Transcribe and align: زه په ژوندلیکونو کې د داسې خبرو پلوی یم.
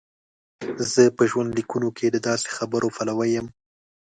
زه 0.91 1.01
په 1.17 1.23
ژوندلیکونو 1.29 1.89
کې 1.97 2.05
د 2.11 2.17
داسې 2.27 2.47
خبرو 2.55 2.87
پلوی 2.95 3.29
یم. 3.35 3.47